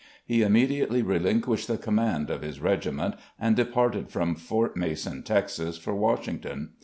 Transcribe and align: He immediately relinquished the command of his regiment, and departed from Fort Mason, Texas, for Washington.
He 0.25 0.41
immediately 0.41 1.03
relinquished 1.03 1.67
the 1.67 1.77
command 1.77 2.31
of 2.31 2.41
his 2.41 2.59
regiment, 2.59 3.13
and 3.39 3.55
departed 3.55 4.09
from 4.09 4.33
Fort 4.33 4.75
Mason, 4.75 5.21
Texas, 5.21 5.77
for 5.77 5.93
Washington. 5.93 6.71